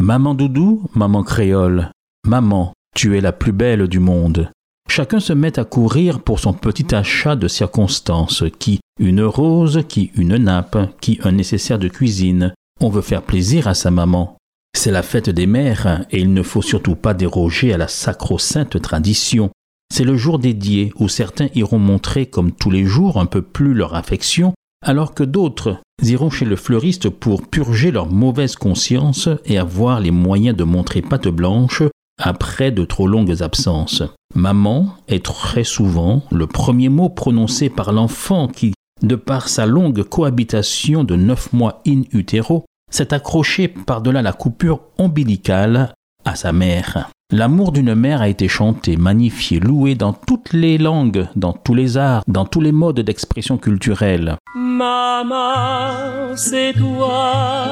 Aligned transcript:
Maman 0.00 0.32
Doudou, 0.32 0.88
maman 0.94 1.22
créole, 1.22 1.90
maman, 2.26 2.72
tu 2.96 3.18
es 3.18 3.20
la 3.20 3.32
plus 3.32 3.52
belle 3.52 3.86
du 3.86 3.98
monde. 3.98 4.50
Chacun 4.88 5.20
se 5.20 5.34
met 5.34 5.58
à 5.58 5.66
courir 5.66 6.20
pour 6.20 6.40
son 6.40 6.54
petit 6.54 6.94
achat 6.94 7.36
de 7.36 7.48
circonstances, 7.48 8.44
qui 8.58 8.80
une 8.98 9.22
rose, 9.22 9.84
qui 9.90 10.10
une 10.14 10.38
nappe, 10.38 10.78
qui 11.02 11.20
un 11.22 11.32
nécessaire 11.32 11.78
de 11.78 11.88
cuisine. 11.88 12.54
On 12.80 12.88
veut 12.88 13.02
faire 13.02 13.20
plaisir 13.20 13.68
à 13.68 13.74
sa 13.74 13.90
maman. 13.90 14.38
C'est 14.74 14.90
la 14.90 15.02
fête 15.02 15.28
des 15.28 15.46
mères 15.46 16.06
et 16.10 16.20
il 16.20 16.32
ne 16.32 16.42
faut 16.42 16.62
surtout 16.62 16.96
pas 16.96 17.12
déroger 17.12 17.74
à 17.74 17.76
la 17.76 17.88
sacro-sainte 17.88 18.80
tradition. 18.80 19.50
C'est 19.92 20.04
le 20.04 20.16
jour 20.16 20.38
dédié 20.38 20.94
où 20.98 21.08
certains 21.08 21.48
iront 21.54 21.78
montrer 21.78 22.24
comme 22.24 22.52
tous 22.52 22.70
les 22.70 22.86
jours 22.86 23.20
un 23.20 23.26
peu 23.26 23.42
plus 23.42 23.74
leur 23.74 23.94
affection, 23.94 24.54
alors 24.84 25.14
que 25.14 25.24
d'autres 25.24 25.78
iront 26.02 26.30
chez 26.30 26.44
le 26.44 26.56
fleuriste 26.56 27.08
pour 27.08 27.46
purger 27.46 27.90
leur 27.90 28.06
mauvaise 28.10 28.56
conscience 28.56 29.28
et 29.44 29.58
avoir 29.58 30.00
les 30.00 30.10
moyens 30.10 30.56
de 30.56 30.64
montrer 30.64 31.02
patte 31.02 31.28
blanche 31.28 31.82
après 32.18 32.70
de 32.70 32.84
trop 32.84 33.06
longues 33.06 33.42
absences. 33.42 34.02
Maman 34.34 34.94
est 35.08 35.24
très 35.24 35.64
souvent 35.64 36.22
le 36.30 36.46
premier 36.46 36.88
mot 36.88 37.08
prononcé 37.08 37.68
par 37.68 37.92
l'enfant 37.92 38.48
qui, 38.48 38.74
de 39.02 39.16
par 39.16 39.48
sa 39.48 39.66
longue 39.66 40.02
cohabitation 40.02 41.04
de 41.04 41.16
neuf 41.16 41.52
mois 41.52 41.82
in 41.86 42.02
utero, 42.12 42.64
s'est 42.90 43.14
accroché 43.14 43.68
par-delà 43.68 44.22
la 44.22 44.32
coupure 44.32 44.80
ombilicale 44.98 45.94
à 46.24 46.34
sa 46.34 46.52
mère. 46.52 47.10
L'amour 47.32 47.70
d'une 47.70 47.94
mère 47.94 48.22
a 48.22 48.28
été 48.28 48.48
chanté, 48.48 48.96
magnifié, 48.96 49.60
loué 49.60 49.94
dans 49.94 50.12
toutes 50.12 50.52
les 50.52 50.78
langues, 50.78 51.28
dans 51.36 51.52
tous 51.52 51.74
les 51.74 51.96
arts, 51.96 52.24
dans 52.26 52.44
tous 52.44 52.60
les 52.60 52.72
modes 52.72 52.98
d'expression 53.00 53.56
culturelle. 53.56 54.36
Maman, 54.56 56.34
c'est 56.34 56.72
toi, 56.72 57.66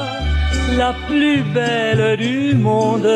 la 0.77 0.93
plus 1.07 1.43
belle 1.53 2.17
du 2.17 2.55
monde. 2.55 3.07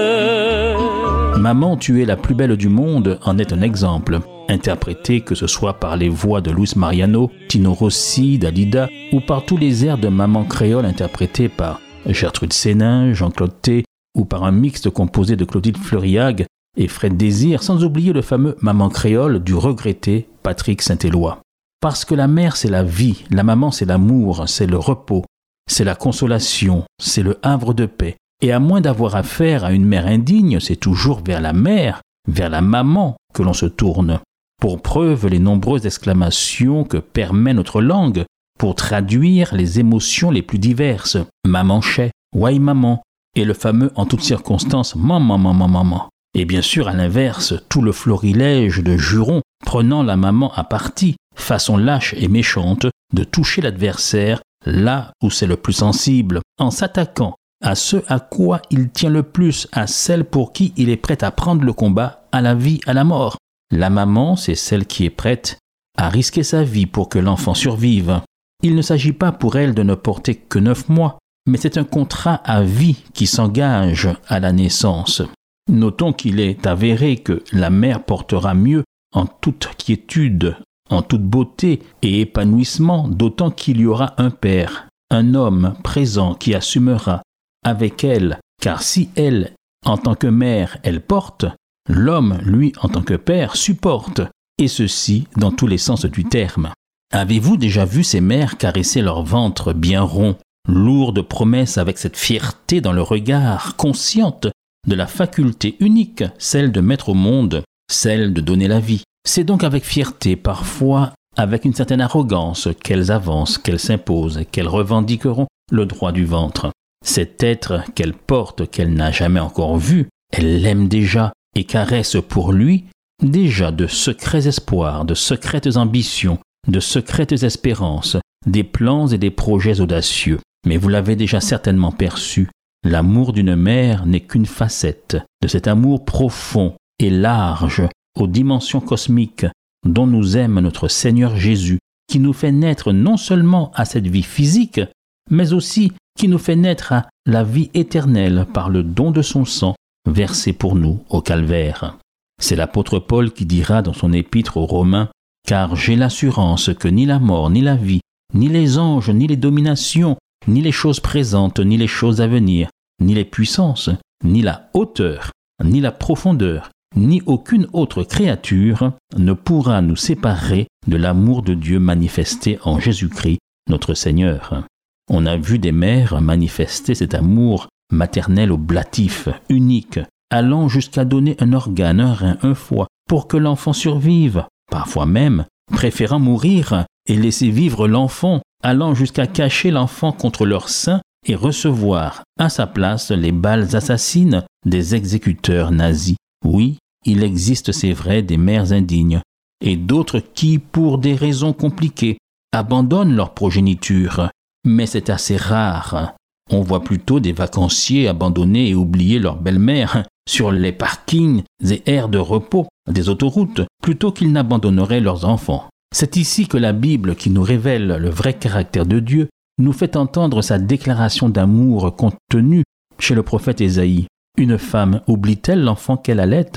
Maman, 1.40 1.78
tu 1.78 2.02
es 2.02 2.06
la 2.06 2.18
plus 2.18 2.36
belle 2.36 2.58
du 2.58 2.68
monde 2.68 3.20
en 3.24 3.38
est 3.38 3.54
un 3.54 3.62
exemple. 3.62 4.20
Interprété 4.50 5.22
que 5.22 5.36
ce 5.36 5.48
soit 5.48 5.76
par 5.76 5.96
les 5.96 6.10
voix 6.10 6.42
de 6.42 6.52
Luis 6.52 6.74
Mariano, 6.76 7.32
Tino 7.48 7.74
Rossi, 7.74 8.38
Dalida, 8.38 8.90
ou 9.14 9.22
par 9.22 9.46
tous 9.46 9.56
les 9.56 9.86
airs 9.86 9.98
de 9.98 10.10
Maman 10.10 10.44
créole 10.44 10.86
interprétés 10.86 11.48
par 11.48 11.80
Gertrude 12.06 12.52
Sénin, 12.52 13.14
Jean-Claude 13.14 13.62
T, 13.62 13.86
ou 14.16 14.26
par 14.26 14.44
un 14.44 14.52
mixte 14.52 14.90
composé 14.90 15.36
de 15.36 15.46
Claudine 15.46 15.76
Fleuriag 15.76 16.46
et 16.78 16.88
Fred 16.88 17.18
Désir, 17.18 17.64
sans 17.64 17.84
oublier 17.84 18.14
le 18.14 18.22
fameux 18.22 18.56
Maman 18.62 18.90
créole 18.90 19.44
du 19.44 19.54
regretté 19.54 20.28
Patrick 20.42 20.82
Saint-Éloi. 20.82 21.40
Parce 21.82 22.06
que 22.06 22.16
la 22.16 22.28
mère, 22.28 22.56
c'est 22.56 22.70
la 22.70 22.84
vie, 22.84 23.26
la 23.30 23.44
maman, 23.44 23.72
c'est 23.72 23.86
l'amour, 23.86 24.48
c'est 24.48 24.68
le 24.68 24.78
repos, 24.78 25.26
c'est 25.70 25.84
la 25.84 25.96
consolation, 25.96 26.84
c'est 27.00 27.24
le 27.24 27.38
havre 27.42 27.74
de 27.74 27.86
paix. 27.86 28.16
Et 28.42 28.52
à 28.52 28.60
moins 28.60 28.82
d'avoir 28.82 29.16
affaire 29.16 29.66
à 29.66 29.74
une 29.74 29.86
mère 29.86 30.08
indigne, 30.08 30.60
c'est 30.60 30.76
toujours 30.76 31.22
vers 31.24 31.42
la 31.42 31.54
mère, 31.54 32.02
vers 32.28 32.50
la 32.50 32.62
maman 32.62 33.16
que 33.34 33.44
l'on 33.44 33.54
se 33.54 33.66
tourne. 33.66 34.20
Pour 34.62 34.82
preuve 34.82 35.28
les 35.28 35.40
nombreuses 35.40 35.86
exclamations 35.86 36.84
que 36.84 36.98
permet 36.98 37.54
notre 37.54 37.82
langue 37.82 38.26
pour 38.58 38.76
traduire 38.76 39.54
les 39.56 39.80
émotions 39.80 40.32
les 40.32 40.42
plus 40.42 40.60
diverses. 40.60 41.18
Maman 41.46 41.82
chait, 41.82 42.12
why 42.34 42.60
maman, 42.60 43.02
et 43.36 43.46
le 43.46 43.54
fameux 43.54 43.92
en 43.96 44.06
toutes 44.06 44.22
circonstances 44.22 44.96
maman 44.96 45.38
maman 45.38 45.68
maman. 45.68 46.10
Et 46.36 46.46
bien 46.46 46.62
sûr, 46.62 46.88
à 46.88 46.94
l'inverse, 46.94 47.54
tout 47.70 47.82
le 47.82 47.92
florilège 47.92 48.82
de 48.82 48.98
jurons 48.98 49.42
prenant 49.66 50.04
la 50.04 50.18
maman 50.18 50.52
à 50.54 50.64
partie, 50.64 51.16
façon 51.36 51.78
lâche 51.78 52.16
et 52.18 52.28
méchante 52.28 52.88
de 53.14 53.24
toucher 53.24 53.62
l'adversaire 53.62 54.42
là 54.66 55.12
où 55.22 55.30
c'est 55.30 55.46
le 55.46 55.58
plus 55.58 55.74
sensible, 55.74 56.42
en 56.60 56.72
s'attaquant 56.72 57.36
à 57.62 57.76
ce 57.76 57.98
à 58.08 58.20
quoi 58.20 58.62
il 58.72 58.90
tient 58.90 59.10
le 59.10 59.24
plus, 59.24 59.68
à 59.72 59.88
celle 59.88 60.26
pour 60.26 60.52
qui 60.52 60.74
il 60.76 60.90
est 60.90 60.98
prêt 60.98 61.24
à 61.24 61.32
prendre 61.32 61.64
le 61.64 61.74
combat, 61.74 62.26
à 62.32 62.42
la 62.42 62.56
vie, 62.56 62.82
à 62.86 62.94
la 62.94 63.06
mort. 63.06 63.38
La 63.72 63.90
maman, 63.90 64.36
c'est 64.36 64.56
celle 64.56 64.86
qui 64.86 65.06
est 65.06 65.10
prête 65.10 65.60
à 65.98 66.10
risquer 66.10 66.44
sa 66.44 66.64
vie 66.64 66.86
pour 66.86 67.08
que 67.08 67.20
l'enfant 67.20 67.54
survive. 67.54 68.20
Il 68.64 68.76
ne 68.76 68.82
s'agit 68.82 69.14
pas 69.14 69.32
pour 69.32 69.56
elle 69.56 69.74
de 69.74 69.84
ne 69.84 69.96
porter 69.96 70.36
que 70.36 70.60
neuf 70.60 70.90
mois, 70.90 71.20
mais 71.46 71.58
c'est 71.58 71.78
un 71.78 71.84
contrat 71.84 72.36
à 72.46 72.64
vie 72.64 73.04
qui 73.14 73.28
s'engage 73.28 74.10
à 74.28 74.40
la 74.40 74.52
naissance. 74.52 75.22
Notons 75.70 76.14
qu'il 76.14 76.40
est 76.40 76.68
avéré 76.68 77.18
que 77.18 77.44
la 77.52 77.70
mère 77.70 78.04
portera 78.04 78.54
mieux 78.54 78.84
en 79.14 79.26
toute 79.26 79.70
quiétude, 79.78 80.58
en 80.90 81.02
toute 81.02 81.24
beauté 81.24 81.82
et 82.02 82.22
épanouissement, 82.22 83.08
d'autant 83.08 83.52
qu'il 83.52 83.80
y 83.80 83.86
aura 83.86 84.14
un 84.18 84.30
père, 84.30 84.88
un 85.10 85.34
homme 85.34 85.74
présent 85.84 86.34
qui 86.34 86.54
assumera 86.54 87.22
avec 87.64 88.04
elle, 88.04 88.40
car 88.62 88.82
si 88.82 89.10
elle, 89.16 89.54
en 89.86 89.98
tant 89.98 90.16
que 90.16 90.28
mère, 90.28 90.78
elle 90.84 91.02
porte, 91.02 91.46
l'homme, 91.88 92.40
lui, 92.44 92.74
en 92.82 92.90
tant 92.90 93.02
que 93.02 93.16
père, 93.16 93.56
supporte, 93.56 94.22
et 94.58 94.68
ceci 94.68 95.28
dans 95.38 95.52
tous 95.52 95.68
les 95.68 95.78
sens 95.78 96.06
du 96.06 96.26
terme. 96.26 96.72
Avez-vous 97.12 97.58
déjà 97.58 97.86
vu 97.86 98.04
ces 98.04 98.22
mères 98.22 98.58
caresser 98.58 99.02
leur 99.02 99.24
ventre 99.24 99.74
bien 99.74 100.02
rond, 100.02 100.36
lourd 100.68 101.14
de 101.14 101.22
promesses 101.22 101.78
avec 101.78 101.98
cette 101.98 102.18
fierté 102.18 102.82
dans 102.82 102.94
le 102.94 103.02
regard, 103.02 103.76
consciente 103.76 104.48
de 104.88 104.96
la 104.96 105.08
faculté 105.08 105.76
unique, 105.80 106.24
celle 106.38 106.72
de 106.72 106.82
mettre 106.82 107.10
au 107.10 107.14
monde, 107.14 107.64
celle 107.90 108.34
de 108.34 108.42
donner 108.42 108.68
la 108.68 108.80
vie 108.80 109.04
C'est 109.26 109.44
donc 109.44 109.64
avec 109.64 109.84
fierté, 109.84 110.36
parfois 110.36 111.14
avec 111.36 111.66
une 111.66 111.74
certaine 111.74 112.02
arrogance, 112.02 112.70
qu'elles 112.84 113.12
avancent, 113.12 113.58
qu'elles 113.58 113.80
s'imposent, 113.80 114.42
qu'elles 114.52 114.68
revendiqueront 114.68 115.48
le 115.72 115.86
droit 115.86 116.12
du 116.12 116.26
ventre. 116.26 116.72
Cet 117.04 117.44
être 117.44 117.84
qu'elle 117.96 118.14
porte, 118.14 118.70
qu'elle 118.70 118.94
n'a 118.94 119.12
jamais 119.12 119.40
encore 119.40 119.78
vu, 119.78 120.08
elle 120.32 120.62
l'aime 120.62 120.88
déjà 120.88 121.34
et 121.56 121.64
caresse 121.64 122.18
pour 122.28 122.54
lui 122.54 122.86
déjà 123.22 123.72
de 123.72 123.88
secrets 123.88 124.48
espoirs, 124.48 125.06
de 125.06 125.14
secrètes 125.14 125.78
ambitions, 125.78 126.40
de 126.68 126.80
secrètes 126.80 127.44
espérances, 127.44 128.18
des 128.46 128.64
plans 128.64 129.08
et 129.08 129.18
des 129.18 129.32
projets 129.32 129.80
audacieux. 129.80 130.40
Mais 130.66 130.78
vous 130.78 130.90
l'avez 130.90 131.16
déjà 131.16 131.42
certainement 131.42 131.92
perçu, 131.92 132.50
l'amour 132.84 133.34
d'une 133.34 133.56
mère 133.56 134.06
n'est 134.06 134.22
qu'une 134.22 134.46
facette 134.46 135.18
de 135.42 135.48
cet 135.48 135.68
amour 135.68 136.06
profond 136.06 136.76
et 137.00 137.10
large 137.10 137.84
aux 138.18 138.28
dimensions 138.28 138.82
cosmiques 138.82 139.46
dont 139.86 140.08
nous 140.08 140.38
aime 140.38 140.60
notre 140.60 140.88
Seigneur 140.88 141.36
Jésus, 141.36 141.80
qui 142.08 142.20
nous 142.20 142.34
fait 142.34 142.52
naître 142.52 142.92
non 142.92 143.18
seulement 143.18 143.72
à 143.74 143.86
cette 143.86 144.08
vie 144.08 144.24
physique, 144.24 144.82
mais 145.30 145.54
aussi 145.54 145.92
qui 146.18 146.28
nous 146.28 146.38
fait 146.38 146.56
naître 146.56 146.94
à 146.94 147.08
la 147.26 147.44
vie 147.44 147.70
éternelle 147.74 148.46
par 148.54 148.70
le 148.70 148.84
don 148.84 149.12
de 149.12 149.22
son 149.22 149.46
sang 149.46 149.76
versé 150.10 150.54
pour 150.54 150.76
nous 150.76 151.04
au 151.10 151.22
calvaire. 151.22 151.98
C'est 152.42 152.56
l'apôtre 152.56 153.00
Paul 153.00 153.32
qui 153.32 153.46
dira 153.46 153.82
dans 153.82 153.94
son 153.94 154.14
épître 154.14 154.58
aux 154.58 154.66
Romains 154.66 155.10
car 155.48 155.76
j'ai 155.76 155.96
l'assurance 155.96 156.72
que 156.74 156.88
ni 156.88 157.06
la 157.06 157.20
mort, 157.20 157.50
ni 157.50 157.62
la 157.62 157.76
vie, 157.76 158.02
ni 158.34 158.48
les 158.48 158.78
anges, 158.78 159.10
ni 159.10 159.28
les 159.28 159.36
dominations, 159.36 160.18
ni 160.48 160.62
les 160.62 160.72
choses 160.72 161.00
présentes, 161.00 161.60
ni 161.60 161.78
les 161.78 161.88
choses 161.88 162.22
à 162.22 162.28
venir, 162.28 162.70
ni 163.02 163.14
les 163.14 163.26
puissances, 163.26 163.90
ni 164.24 164.42
la 164.42 164.70
hauteur, 164.74 165.32
ni 165.64 165.82
la 165.82 165.92
profondeur, 165.92 166.70
ni 166.96 167.22
aucune 167.26 167.68
autre 167.74 168.04
créature 168.04 168.94
ne 169.18 169.34
pourra 169.34 169.82
nous 169.82 169.96
séparer 169.96 170.68
de 170.88 170.98
l'amour 170.98 171.42
de 171.42 171.54
Dieu 171.54 171.80
manifesté 171.80 172.60
en 172.64 172.80
Jésus-Christ, 172.80 173.40
notre 173.70 173.94
Seigneur. 173.94 174.64
On 175.10 175.26
a 175.26 175.38
vu 175.38 175.60
des 175.60 175.72
mères 175.72 176.22
manifester 176.22 176.96
cet 176.96 177.14
amour 177.14 177.68
maternel 177.92 178.52
au 178.52 178.58
blatif, 178.58 179.30
unique, 179.50 180.00
allant 180.30 180.68
jusqu'à 180.68 181.06
donner 181.06 181.36
un 181.40 181.54
organe, 181.54 182.00
un 182.00 182.14
rein, 182.14 182.38
un 182.42 182.56
foie, 182.56 182.88
pour 183.08 183.28
que 183.28 183.38
l'enfant 183.38 183.74
survive, 183.74 184.46
parfois 184.72 185.06
même 185.06 185.46
préférant 185.72 186.20
mourir 186.20 186.86
et 187.08 187.16
laisser 187.16 187.50
vivre 187.50 187.88
l'enfant, 187.88 188.42
allant 188.64 188.96
jusqu'à 188.96 189.28
cacher 189.28 189.70
l'enfant 189.70 190.12
contre 190.12 190.46
leur 190.46 190.70
sein 190.70 191.02
et 191.28 191.36
recevoir 191.36 192.24
à 192.40 192.50
sa 192.50 192.66
place 192.66 193.12
les 193.12 193.32
balles 193.32 193.76
assassines 193.76 194.44
des 194.66 194.96
exécuteurs 194.96 195.72
nazis. 195.72 196.16
Oui, 196.46 196.78
il 197.06 197.24
existe, 197.24 197.72
c'est 197.72 197.94
vrai, 197.94 198.22
des 198.22 198.38
mères 198.38 198.72
indignes, 198.72 199.22
et 199.64 199.76
d'autres 199.76 200.20
qui, 200.20 200.58
pour 200.60 200.98
des 200.98 201.16
raisons 201.16 201.54
compliquées, 201.54 202.18
abandonnent 202.54 203.16
leur 203.16 203.34
progéniture, 203.34 204.30
mais 204.66 204.86
c'est 204.86 205.10
assez 205.10 205.38
rare. 205.38 206.16
On 206.52 206.62
voit 206.62 206.84
plutôt 206.84 207.20
des 207.20 207.32
vacanciers 207.32 208.08
abandonner 208.08 208.70
et 208.70 208.76
oublier 208.76 209.20
leur 209.20 209.38
belle-mère 209.38 210.04
sur 210.28 210.52
les 210.52 210.72
parkings 210.72 211.44
et 211.70 211.82
aires 211.86 212.10
de 212.10 212.18
repos 212.18 212.68
des 212.90 213.10
autoroutes 213.10 213.62
plutôt 213.82 214.12
qu'ils 214.12 214.32
n'abandonneraient 214.32 215.00
leurs 215.00 215.26
enfants. 215.26 215.70
C'est 215.94 216.18
ici 216.18 216.48
que 216.48 216.58
la 216.58 216.74
Bible, 216.74 217.16
qui 217.16 217.30
nous 217.30 217.44
révèle 217.44 217.86
le 217.88 218.10
vrai 218.10 218.34
caractère 218.34 218.88
de 218.88 219.00
Dieu, 219.00 219.30
nous 219.60 219.74
fait 219.74 219.96
entendre 219.96 220.42
sa 220.42 220.58
déclaration 220.58 221.30
d'amour 221.30 221.96
contenue 221.96 222.64
chez 222.98 223.14
le 223.14 223.22
prophète 223.22 223.62
Ésaïe. 223.62 224.08
Une 224.36 224.58
femme 224.58 225.02
oublie-t-elle 225.08 225.64
l'enfant 225.64 225.96
qu'elle 225.96 226.20
allait? 226.20 226.50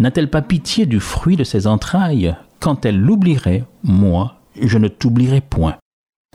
N'a-t-elle 0.00 0.30
pas 0.30 0.40
pitié 0.40 0.86
du 0.86 1.00
fruit 1.00 1.36
de 1.36 1.44
ses 1.44 1.66
entrailles? 1.66 2.34
Quand 2.60 2.86
elle 2.86 2.98
l'oublierait, 2.98 3.64
moi, 3.82 4.40
je 4.58 4.78
ne 4.78 4.88
t'oublierai 4.88 5.42
point. 5.42 5.76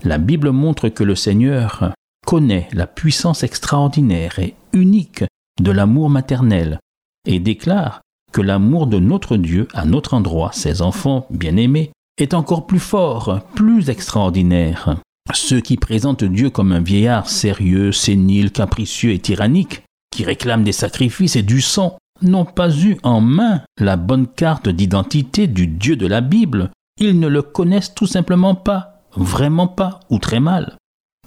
La 0.03 0.19
Bible 0.19 0.51
montre 0.51 0.89
que 0.89 1.03
le 1.03 1.15
Seigneur 1.15 1.91
connaît 2.27 2.67
la 2.71 2.85
puissance 2.85 3.41
extraordinaire 3.41 4.37
et 4.37 4.53
unique 4.73 5.23
de 5.59 5.71
l'amour 5.71 6.11
maternel 6.11 6.79
et 7.25 7.39
déclare 7.39 8.01
que 8.31 8.41
l'amour 8.41 8.85
de 8.85 8.99
notre 8.99 9.37
Dieu 9.37 9.67
à 9.73 9.85
notre 9.85 10.13
endroit, 10.13 10.51
ses 10.53 10.83
enfants 10.83 11.25
bien-aimés, 11.31 11.91
est 12.17 12.33
encore 12.33 12.65
plus 12.65 12.79
fort, 12.79 13.41
plus 13.53 13.89
extraordinaire. 13.89 14.97
Ceux 15.33 15.59
qui 15.59 15.77
présentent 15.77 16.23
Dieu 16.23 16.49
comme 16.49 16.71
un 16.71 16.81
vieillard 16.81 17.29
sérieux, 17.29 17.91
sénile, 17.91 18.51
capricieux 18.51 19.11
et 19.11 19.19
tyrannique, 19.19 19.83
qui 20.11 20.23
réclament 20.23 20.63
des 20.63 20.71
sacrifices 20.71 21.35
et 21.35 21.43
du 21.43 21.61
sang, 21.61 21.97
n'ont 22.21 22.45
pas 22.45 22.75
eu 22.75 22.97
en 23.03 23.21
main 23.21 23.61
la 23.79 23.97
bonne 23.97 24.27
carte 24.27 24.69
d'identité 24.69 25.47
du 25.47 25.67
Dieu 25.67 25.95
de 25.95 26.07
la 26.07 26.21
Bible. 26.21 26.71
Ils 26.99 27.19
ne 27.19 27.27
le 27.27 27.41
connaissent 27.41 27.93
tout 27.93 28.07
simplement 28.07 28.55
pas, 28.55 29.03
vraiment 29.15 29.67
pas, 29.67 29.99
ou 30.09 30.17
très 30.17 30.39
mal. 30.39 30.77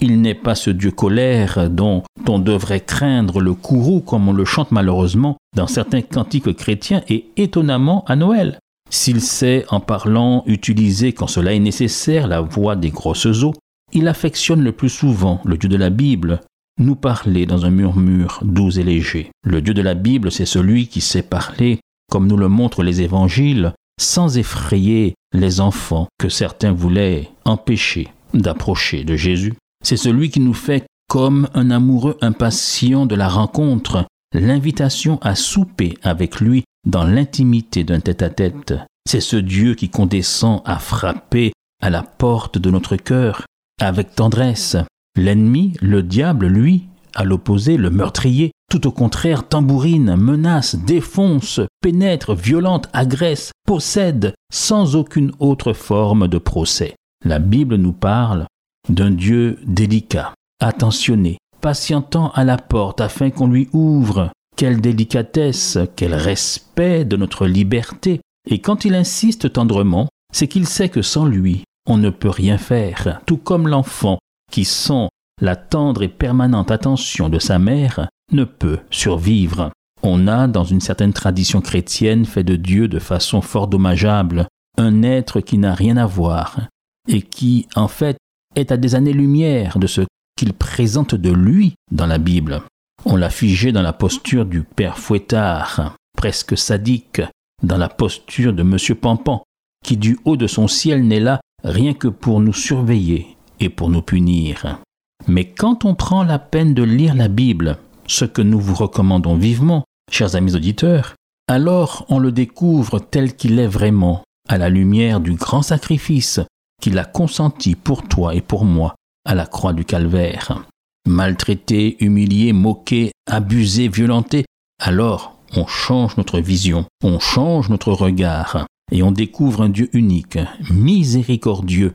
Il 0.00 0.20
n'est 0.22 0.34
pas 0.34 0.54
ce 0.54 0.70
Dieu 0.70 0.90
colère 0.90 1.68
dont 1.70 2.02
on 2.26 2.38
devrait 2.38 2.80
craindre 2.80 3.40
le 3.40 3.52
courroux 3.52 4.00
comme 4.00 4.28
on 4.28 4.32
le 4.32 4.46
chante 4.46 4.72
malheureusement 4.72 5.36
dans 5.54 5.66
certains 5.66 6.00
cantiques 6.00 6.56
chrétiens 6.56 7.02
et 7.08 7.30
étonnamment 7.36 8.04
à 8.06 8.16
Noël. 8.16 8.58
S'il 8.90 9.20
sait, 9.20 9.64
en 9.68 9.78
parlant, 9.78 10.42
utiliser 10.46 11.12
quand 11.12 11.28
cela 11.28 11.54
est 11.54 11.60
nécessaire 11.60 12.26
la 12.26 12.40
voix 12.40 12.74
des 12.74 12.90
grosses 12.90 13.44
eaux, 13.44 13.54
il 13.92 14.08
affectionne 14.08 14.62
le 14.62 14.72
plus 14.72 14.88
souvent 14.88 15.40
le 15.44 15.56
Dieu 15.56 15.68
de 15.68 15.76
la 15.76 15.90
Bible, 15.90 16.40
nous 16.78 16.96
parler 16.96 17.46
dans 17.46 17.64
un 17.64 17.70
murmure 17.70 18.40
doux 18.42 18.78
et 18.78 18.82
léger. 18.82 19.30
Le 19.44 19.62
Dieu 19.62 19.74
de 19.74 19.82
la 19.82 19.94
Bible, 19.94 20.32
c'est 20.32 20.46
celui 20.46 20.88
qui 20.88 21.00
sait 21.00 21.22
parler, 21.22 21.78
comme 22.10 22.26
nous 22.26 22.36
le 22.36 22.48
montrent 22.48 22.82
les 22.82 23.00
évangiles, 23.00 23.72
sans 24.00 24.38
effrayer 24.38 25.14
les 25.32 25.60
enfants 25.60 26.08
que 26.18 26.28
certains 26.28 26.72
voulaient 26.72 27.28
empêcher 27.44 28.08
d'approcher 28.34 29.04
de 29.04 29.14
Jésus. 29.14 29.54
C'est 29.84 29.96
celui 29.96 30.30
qui 30.30 30.40
nous 30.40 30.54
fait 30.54 30.84
comme 31.08 31.48
un 31.54 31.70
amoureux 31.70 32.16
impatient 32.20 33.06
de 33.06 33.14
la 33.14 33.28
rencontre, 33.28 34.06
l'invitation 34.32 35.18
à 35.22 35.34
souper 35.34 35.98
avec 36.02 36.40
lui 36.40 36.64
dans 36.86 37.04
l'intimité 37.04 37.84
d'un 37.84 38.00
tête-à-tête. 38.00 38.74
C'est 39.08 39.20
ce 39.20 39.36
Dieu 39.36 39.74
qui 39.74 39.88
condescend 39.88 40.62
à 40.64 40.78
frapper 40.78 41.52
à 41.82 41.90
la 41.90 42.02
porte 42.02 42.58
de 42.58 42.70
notre 42.70 42.96
cœur 42.96 43.46
avec 43.80 44.14
tendresse. 44.14 44.76
L'ennemi, 45.16 45.74
le 45.80 46.02
diable, 46.02 46.46
lui, 46.46 46.86
à 47.14 47.24
l'opposé, 47.24 47.76
le 47.76 47.90
meurtrier, 47.90 48.52
tout 48.70 48.86
au 48.86 48.92
contraire, 48.92 49.48
tambourine, 49.48 50.14
menace, 50.16 50.76
défonce, 50.76 51.60
pénètre, 51.80 52.34
violente, 52.34 52.88
agresse, 52.92 53.50
possède, 53.66 54.34
sans 54.52 54.94
aucune 54.96 55.32
autre 55.40 55.72
forme 55.72 56.28
de 56.28 56.38
procès. 56.38 56.94
La 57.24 57.38
Bible 57.38 57.76
nous 57.76 57.92
parle 57.92 58.46
d'un 58.88 59.10
Dieu 59.10 59.58
délicat, 59.66 60.34
attentionné, 60.60 61.38
patientant 61.60 62.30
à 62.30 62.44
la 62.44 62.56
porte 62.56 63.00
afin 63.00 63.30
qu'on 63.30 63.48
lui 63.48 63.68
ouvre. 63.72 64.30
Quelle 64.60 64.82
délicatesse, 64.82 65.78
quel 65.96 66.12
respect 66.12 67.06
de 67.06 67.16
notre 67.16 67.46
liberté. 67.46 68.20
Et 68.46 68.58
quand 68.58 68.84
il 68.84 68.94
insiste 68.94 69.50
tendrement, 69.54 70.10
c'est 70.34 70.48
qu'il 70.48 70.66
sait 70.66 70.90
que 70.90 71.00
sans 71.00 71.24
lui, 71.24 71.64
on 71.88 71.96
ne 71.96 72.10
peut 72.10 72.28
rien 72.28 72.58
faire, 72.58 73.22
tout 73.24 73.38
comme 73.38 73.68
l'enfant 73.68 74.18
qui, 74.52 74.66
sans 74.66 75.08
la 75.40 75.56
tendre 75.56 76.02
et 76.02 76.08
permanente 76.08 76.70
attention 76.70 77.30
de 77.30 77.38
sa 77.38 77.58
mère, 77.58 78.10
ne 78.32 78.44
peut 78.44 78.80
survivre. 78.90 79.70
On 80.02 80.28
a, 80.28 80.46
dans 80.46 80.64
une 80.64 80.82
certaine 80.82 81.14
tradition 81.14 81.62
chrétienne, 81.62 82.26
fait 82.26 82.44
de 82.44 82.56
Dieu 82.56 82.86
de 82.86 82.98
façon 82.98 83.40
fort 83.40 83.66
dommageable, 83.66 84.46
un 84.76 85.02
être 85.02 85.40
qui 85.40 85.56
n'a 85.56 85.72
rien 85.72 85.96
à 85.96 86.04
voir, 86.04 86.68
et 87.08 87.22
qui, 87.22 87.66
en 87.76 87.88
fait, 87.88 88.18
est 88.56 88.72
à 88.72 88.76
des 88.76 88.94
années-lumière 88.94 89.78
de 89.78 89.86
ce 89.86 90.02
qu'il 90.36 90.52
présente 90.52 91.14
de 91.14 91.32
lui 91.32 91.76
dans 91.90 92.06
la 92.06 92.18
Bible. 92.18 92.60
On 93.04 93.16
l'a 93.16 93.30
figé 93.30 93.72
dans 93.72 93.82
la 93.82 93.92
posture 93.92 94.44
du 94.44 94.62
père 94.62 94.98
fouettard, 94.98 95.96
presque 96.16 96.56
sadique, 96.56 97.22
dans 97.62 97.78
la 97.78 97.88
posture 97.88 98.52
de 98.52 98.62
monsieur 98.62 98.94
Pampan, 98.94 99.42
qui 99.84 99.96
du 99.96 100.18
haut 100.24 100.36
de 100.36 100.46
son 100.46 100.68
ciel 100.68 101.06
n'est 101.06 101.20
là 101.20 101.40
rien 101.64 101.94
que 101.94 102.08
pour 102.08 102.40
nous 102.40 102.52
surveiller 102.52 103.36
et 103.58 103.68
pour 103.68 103.88
nous 103.88 104.02
punir. 104.02 104.78
Mais 105.26 105.46
quand 105.46 105.84
on 105.84 105.94
prend 105.94 106.22
la 106.24 106.38
peine 106.38 106.74
de 106.74 106.82
lire 106.82 107.14
la 107.14 107.28
Bible, 107.28 107.78
ce 108.06 108.24
que 108.24 108.42
nous 108.42 108.60
vous 108.60 108.74
recommandons 108.74 109.36
vivement, 109.36 109.84
chers 110.10 110.36
amis 110.36 110.54
auditeurs, 110.54 111.14
alors 111.48 112.06
on 112.08 112.18
le 112.18 112.32
découvre 112.32 112.98
tel 112.98 113.34
qu'il 113.34 113.58
est 113.58 113.66
vraiment, 113.66 114.22
à 114.48 114.58
la 114.58 114.68
lumière 114.68 115.20
du 115.20 115.34
grand 115.34 115.62
sacrifice 115.62 116.40
qu'il 116.80 116.98
a 116.98 117.04
consenti 117.04 117.74
pour 117.74 118.08
toi 118.08 118.34
et 118.34 118.40
pour 118.40 118.64
moi 118.64 118.94
à 119.24 119.34
la 119.34 119.46
croix 119.46 119.72
du 119.72 119.84
calvaire. 119.84 120.62
Maltraité, 121.10 121.96
humilié, 121.98 122.52
moqué, 122.52 123.10
abusé, 123.26 123.88
violenté, 123.88 124.44
alors 124.80 125.36
on 125.56 125.66
change 125.66 126.16
notre 126.16 126.38
vision, 126.38 126.86
on 127.02 127.18
change 127.18 127.68
notre 127.68 127.92
regard, 127.92 128.64
et 128.92 129.02
on 129.02 129.10
découvre 129.10 129.62
un 129.62 129.70
Dieu 129.70 129.90
unique, 129.92 130.38
miséricordieux, 130.70 131.94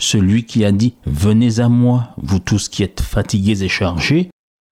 celui 0.00 0.44
qui 0.44 0.64
a 0.64 0.72
dit 0.72 0.94
Venez 1.04 1.60
à 1.60 1.68
moi, 1.68 2.14
vous 2.16 2.38
tous 2.38 2.70
qui 2.70 2.82
êtes 2.82 3.02
fatigués 3.02 3.62
et 3.62 3.68
chargés, 3.68 4.30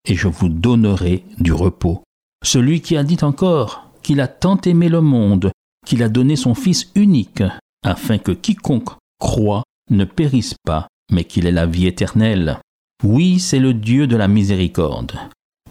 et 0.08 0.14
je 0.14 0.28
vous 0.28 0.48
donnerai 0.48 1.22
du 1.38 1.52
repos. 1.52 2.02
Celui 2.42 2.80
qui 2.80 2.96
a 2.96 3.04
dit 3.04 3.18
encore 3.20 3.90
qu'il 4.02 4.22
a 4.22 4.28
tant 4.28 4.58
aimé 4.62 4.88
le 4.88 5.02
monde, 5.02 5.52
qu'il 5.84 6.02
a 6.02 6.08
donné 6.08 6.36
son 6.36 6.54
Fils 6.54 6.90
unique, 6.94 7.42
afin 7.84 8.16
que 8.16 8.32
quiconque 8.32 8.96
croit 9.20 9.62
ne 9.90 10.06
périsse 10.06 10.54
pas, 10.64 10.88
mais 11.12 11.24
qu'il 11.24 11.46
ait 11.46 11.52
la 11.52 11.66
vie 11.66 11.86
éternelle. 11.86 12.60
Oui, 13.02 13.40
c'est 13.40 13.58
le 13.58 13.74
Dieu 13.74 14.06
de 14.06 14.16
la 14.16 14.28
miséricorde. 14.28 15.18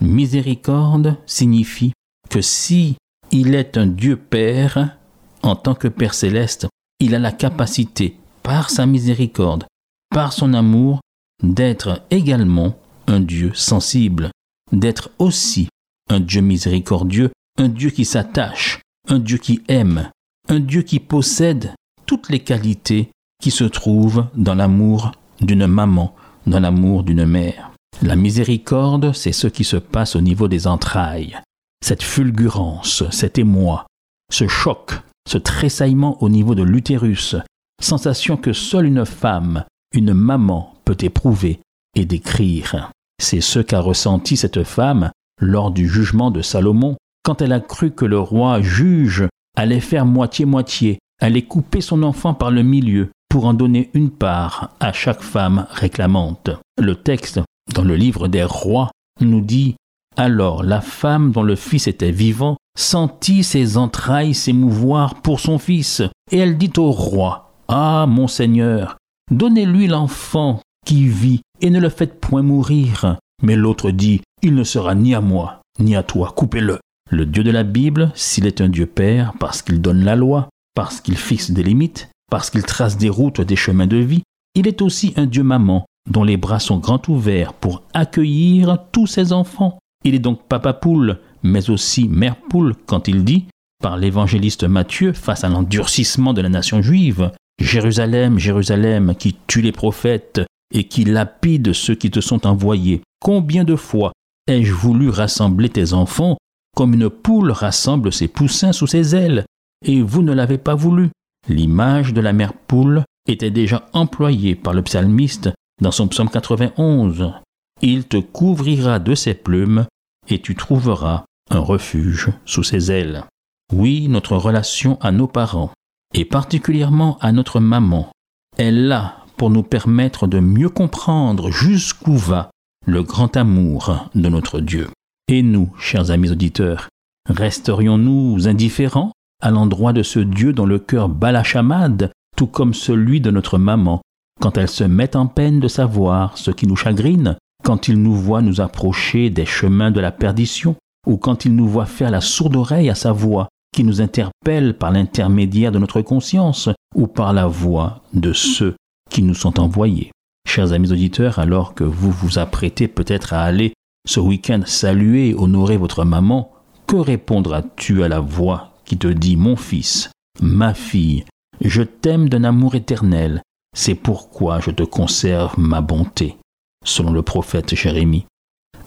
Miséricorde 0.01 1.17
signifie 1.25 1.93
que 2.29 2.41
si 2.41 2.97
il 3.31 3.55
est 3.55 3.77
un 3.77 3.87
Dieu 3.87 4.17
Père, 4.17 4.97
en 5.41 5.55
tant 5.55 5.75
que 5.75 5.87
Père 5.87 6.13
céleste, 6.13 6.67
il 6.99 7.15
a 7.15 7.19
la 7.19 7.31
capacité, 7.31 8.17
par 8.43 8.69
sa 8.69 8.85
miséricorde, 8.85 9.65
par 10.09 10.33
son 10.33 10.53
amour, 10.53 10.99
d'être 11.41 12.01
également 12.11 12.75
un 13.07 13.19
Dieu 13.19 13.51
sensible, 13.53 14.31
d'être 14.71 15.11
aussi 15.19 15.67
un 16.09 16.19
Dieu 16.19 16.41
miséricordieux, 16.41 17.31
un 17.57 17.69
Dieu 17.69 17.89
qui 17.89 18.05
s'attache, 18.05 18.81
un 19.09 19.19
Dieu 19.19 19.37
qui 19.37 19.61
aime, 19.67 20.09
un 20.49 20.59
Dieu 20.59 20.81
qui 20.81 20.99
possède 20.99 21.73
toutes 22.05 22.29
les 22.29 22.39
qualités 22.39 23.09
qui 23.41 23.51
se 23.51 23.63
trouvent 23.63 24.27
dans 24.35 24.55
l'amour 24.55 25.11
d'une 25.41 25.67
maman, 25.67 26.15
dans 26.47 26.59
l'amour 26.59 27.03
d'une 27.03 27.25
mère. 27.25 27.71
La 28.01 28.15
miséricorde, 28.15 29.13
c'est 29.13 29.31
ce 29.31 29.47
qui 29.47 29.63
se 29.63 29.77
passe 29.77 30.15
au 30.15 30.21
niveau 30.21 30.47
des 30.47 30.67
entrailles. 30.67 31.39
Cette 31.83 32.03
fulgurance, 32.03 33.03
cet 33.11 33.37
émoi, 33.37 33.85
ce 34.31 34.47
choc 34.47 34.93
ce 35.27 35.37
tressaillement 35.37 36.21
au 36.21 36.29
niveau 36.29 36.55
de 36.55 36.63
l'utérus, 36.63 37.35
sensation 37.81 38.37
que 38.37 38.53
seule 38.53 38.85
une 38.85 39.05
femme, 39.05 39.65
une 39.93 40.13
maman 40.13 40.75
peut 40.85 40.97
éprouver 41.01 41.59
et 41.95 42.05
décrire. 42.05 42.91
C'est 43.21 43.41
ce 43.41 43.59
qu'a 43.59 43.79
ressenti 43.79 44.37
cette 44.37 44.63
femme 44.63 45.11
lors 45.39 45.71
du 45.71 45.87
jugement 45.87 46.31
de 46.31 46.41
Salomon, 46.41 46.97
quand 47.23 47.41
elle 47.41 47.53
a 47.53 47.59
cru 47.59 47.91
que 47.91 48.05
le 48.05 48.19
roi 48.19 48.61
juge 48.61 49.27
allait 49.55 49.79
faire 49.79 50.05
moitié-moitié, 50.05 50.99
allait 51.21 51.43
couper 51.43 51.81
son 51.81 52.03
enfant 52.03 52.33
par 52.33 52.51
le 52.51 52.63
milieu 52.63 53.09
pour 53.33 53.45
en 53.45 53.55
donner 53.55 53.89
une 53.95 54.11
part 54.11 54.75
à 54.79 54.93
chaque 54.93 55.23
femme 55.23 55.65
réclamante. 55.71 56.51
Le 56.79 56.93
texte, 56.93 57.41
dans 57.73 57.83
le 57.83 57.95
livre 57.95 58.27
des 58.27 58.43
rois, 58.43 58.91
nous 59.21 59.41
dit 59.41 59.75
Alors 60.15 60.61
la 60.61 60.81
femme 60.81 61.31
dont 61.31 61.41
le 61.41 61.55
fils 61.55 61.87
était 61.87 62.11
vivant 62.11 62.57
sentit 62.77 63.43
ses 63.43 63.75
entrailles 63.75 64.35
s'émouvoir 64.35 65.15
pour 65.23 65.39
son 65.39 65.57
fils, 65.57 66.03
et 66.31 66.37
elle 66.37 66.59
dit 66.59 66.73
au 66.77 66.91
roi, 66.91 67.55
Ah, 67.67 68.05
mon 68.07 68.27
Seigneur, 68.27 68.97
donnez-lui 69.31 69.87
l'enfant 69.87 70.59
qui 70.85 71.07
vit, 71.07 71.41
et 71.59 71.71
ne 71.71 71.79
le 71.79 71.89
faites 71.89 72.19
point 72.19 72.43
mourir. 72.43 73.17
Mais 73.41 73.55
l'autre 73.55 73.89
dit, 73.89 74.21
Il 74.43 74.53
ne 74.53 74.63
sera 74.63 74.93
ni 74.93 75.15
à 75.15 75.21
moi, 75.21 75.61
ni 75.79 75.95
à 75.95 76.03
toi, 76.03 76.31
coupez-le. 76.35 76.77
Le 77.09 77.25
Dieu 77.25 77.43
de 77.43 77.49
la 77.49 77.63
Bible, 77.63 78.11
s'il 78.13 78.45
est 78.45 78.61
un 78.61 78.69
Dieu 78.69 78.85
Père, 78.85 79.33
parce 79.39 79.63
qu'il 79.63 79.81
donne 79.81 80.03
la 80.03 80.15
loi, 80.15 80.49
parce 80.75 81.01
qu'il 81.01 81.17
fixe 81.17 81.49
des 81.49 81.63
limites, 81.63 82.09
parce 82.33 82.49
qu'il 82.49 82.63
trace 82.63 82.97
des 82.97 83.09
routes, 83.09 83.41
des 83.41 83.55
chemins 83.55 83.85
de 83.85 83.97
vie, 83.97 84.23
il 84.55 84.67
est 84.67 84.81
aussi 84.81 85.13
un 85.17 85.27
Dieu 85.27 85.43
maman, 85.43 85.85
dont 86.09 86.23
les 86.23 86.35
bras 86.35 86.57
sont 86.57 86.79
grands 86.79 86.99
ouverts 87.07 87.53
pour 87.53 87.83
accueillir 87.93 88.79
tous 88.91 89.05
ses 89.05 89.33
enfants. 89.33 89.77
Il 90.03 90.15
est 90.15 90.19
donc 90.19 90.47
papa 90.47 90.73
poule, 90.73 91.19
mais 91.43 91.69
aussi 91.69 92.07
mère 92.09 92.35
poule 92.35 92.73
quand 92.87 93.07
il 93.07 93.23
dit, 93.23 93.45
par 93.83 93.97
l'évangéliste 93.97 94.63
Matthieu, 94.63 95.13
face 95.13 95.43
à 95.43 95.49
l'endurcissement 95.49 96.33
de 96.33 96.41
la 96.41 96.49
nation 96.49 96.81
juive, 96.81 97.31
Jérusalem, 97.61 98.39
Jérusalem, 98.39 99.13
qui 99.13 99.37
tue 99.45 99.61
les 99.61 99.71
prophètes 99.71 100.41
et 100.73 100.85
qui 100.85 101.05
lapide 101.05 101.71
ceux 101.71 101.93
qui 101.93 102.09
te 102.09 102.19
sont 102.19 102.47
envoyés, 102.47 103.03
combien 103.21 103.63
de 103.63 103.75
fois 103.75 104.11
ai-je 104.47 104.73
voulu 104.73 105.09
rassembler 105.09 105.69
tes 105.69 105.93
enfants 105.93 106.37
comme 106.75 106.95
une 106.95 107.11
poule 107.11 107.51
rassemble 107.51 108.11
ses 108.11 108.27
poussins 108.27 108.73
sous 108.73 108.87
ses 108.87 109.15
ailes, 109.15 109.45
et 109.85 110.01
vous 110.01 110.23
ne 110.23 110.33
l'avez 110.33 110.57
pas 110.57 110.73
voulu. 110.73 111.11
L'image 111.47 112.13
de 112.13 112.21
la 112.21 112.33
mère 112.33 112.53
poule 112.53 113.03
était 113.27 113.51
déjà 113.51 113.87
employée 113.93 114.55
par 114.55 114.73
le 114.73 114.81
psalmiste 114.81 115.49
dans 115.81 115.91
son 115.91 116.07
psaume 116.07 116.29
91. 116.29 117.33
Il 117.81 118.05
te 118.05 118.17
couvrira 118.17 118.99
de 118.99 119.13
ses 119.15 119.33
plumes, 119.33 119.85
et 120.29 120.39
tu 120.39 120.55
trouveras 120.55 121.25
un 121.49 121.59
refuge 121.59 122.31
sous 122.45 122.63
ses 122.63 122.91
ailes. 122.91 123.25
Oui, 123.73 124.07
notre 124.07 124.37
relation 124.37 124.97
à 125.01 125.11
nos 125.11 125.27
parents, 125.27 125.71
et 126.13 126.25
particulièrement 126.25 127.17
à 127.19 127.31
notre 127.31 127.59
maman, 127.59 128.11
est 128.57 128.71
là 128.71 129.17
pour 129.35 129.49
nous 129.49 129.63
permettre 129.63 130.27
de 130.27 130.39
mieux 130.39 130.69
comprendre 130.69 131.51
jusqu'où 131.51 132.15
va 132.15 132.51
le 132.85 133.03
grand 133.03 133.35
amour 133.35 134.09
de 134.15 134.29
notre 134.29 134.59
Dieu. 134.59 134.89
Et 135.27 135.41
nous, 135.41 135.73
chers 135.77 136.11
amis 136.11 136.31
auditeurs, 136.31 136.87
resterions-nous 137.27 138.47
indifférents? 138.47 139.11
À 139.43 139.51
l'endroit 139.51 139.91
de 139.91 140.03
ce 140.03 140.19
Dieu 140.19 140.53
dont 140.53 140.65
le 140.65 140.79
cœur 140.79 141.09
bat 141.09 141.33
la 141.33 141.43
chamade, 141.43 142.11
tout 142.37 142.47
comme 142.47 142.73
celui 142.73 143.19
de 143.19 143.29
notre 143.29 143.57
maman, 143.57 144.01
quand 144.39 144.57
elle 144.57 144.69
se 144.69 144.85
met 144.85 145.17
en 145.17 145.27
peine 145.27 145.59
de 145.59 145.67
savoir 145.67 146.37
ce 146.37 146.49
qui 146.49 146.65
nous 146.65 146.77
chagrine, 146.77 147.35
quand 147.61 147.89
il 147.89 148.01
nous 148.01 148.15
voit 148.15 148.41
nous 148.41 148.61
approcher 148.61 149.29
des 149.29 149.45
chemins 149.45 149.91
de 149.91 149.99
la 149.99 150.13
perdition, 150.13 150.77
ou 151.05 151.17
quand 151.17 151.43
il 151.43 151.57
nous 151.57 151.67
voit 151.67 151.85
faire 151.85 152.09
la 152.09 152.21
sourde 152.21 152.55
oreille 152.55 152.89
à 152.89 152.95
sa 152.95 153.11
voix, 153.11 153.49
qui 153.75 153.83
nous 153.83 154.01
interpelle 154.01 154.77
par 154.77 154.91
l'intermédiaire 154.91 155.73
de 155.73 155.79
notre 155.79 156.01
conscience, 156.01 156.69
ou 156.95 157.07
par 157.07 157.33
la 157.33 157.45
voix 157.45 158.01
de 158.13 158.31
ceux 158.31 158.75
qui 159.09 159.23
nous 159.23 159.35
sont 159.35 159.59
envoyés. 159.59 160.11
Chers 160.47 160.71
amis 160.71 160.93
auditeurs, 160.93 161.37
alors 161.37 161.73
que 161.73 161.83
vous 161.83 162.11
vous 162.11 162.39
apprêtez 162.39 162.87
peut-être 162.87 163.33
à 163.33 163.41
aller 163.41 163.73
ce 164.07 164.21
week-end 164.21 164.61
saluer, 164.65 165.35
honorer 165.37 165.75
votre 165.75 166.05
maman, 166.05 166.53
que 166.87 166.95
répondras-tu 166.95 168.03
à 168.03 168.07
la 168.07 168.21
voix 168.21 168.72
qui 168.85 168.97
te 168.97 169.07
dit 169.07 169.37
Mon 169.37 169.55
fils, 169.55 170.09
ma 170.41 170.73
fille, 170.73 171.25
je 171.61 171.83
t'aime 171.83 172.29
d'un 172.29 172.43
amour 172.43 172.75
éternel, 172.75 173.41
c'est 173.75 173.95
pourquoi 173.95 174.59
je 174.59 174.71
te 174.71 174.83
conserve 174.83 175.57
ma 175.57 175.81
bonté, 175.81 176.37
selon 176.85 177.11
le 177.11 177.21
prophète 177.21 177.75
Jérémie, 177.75 178.25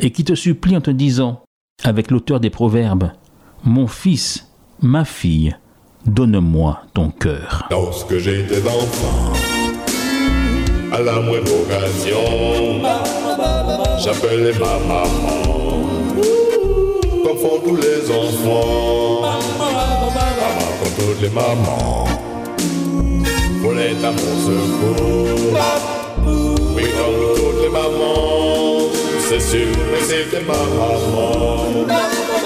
et 0.00 0.10
qui 0.12 0.24
te 0.24 0.34
supplie 0.34 0.76
en 0.76 0.80
te 0.80 0.90
disant, 0.90 1.42
avec 1.82 2.10
l'auteur 2.10 2.40
des 2.40 2.50
Proverbes, 2.50 3.12
Mon 3.64 3.86
fils, 3.86 4.48
ma 4.80 5.04
fille, 5.04 5.56
donne-moi 6.06 6.82
ton 6.94 7.10
cœur. 7.10 7.66
Lorsque 7.70 8.16
j'étais 8.18 8.62
enfant, 8.66 9.32
à 10.92 11.00
la 11.00 11.20
moindre 11.20 11.52
occasion, 11.62 12.82
j'appelais 13.98 14.52
ma 14.58 14.78
maman, 14.86 15.82
comme 17.24 17.38
font 17.38 17.60
tous 17.64 17.76
les 17.76 18.10
enfants, 18.10 19.65
comme 20.86 21.06
toutes 21.06 21.22
les 21.22 21.30
mamans, 21.30 22.06
volait 23.62 23.96
à 24.04 24.10
mon 24.10 24.36
secours, 24.46 25.58
oui 26.76 26.82
comme 26.82 27.36
toutes 27.36 27.62
les 27.62 27.68
mamans, 27.68 28.90
c'est 29.28 29.40
sûr, 29.40 29.66
mais 29.90 30.42
ma 30.46 30.54
maman. 30.54 32.45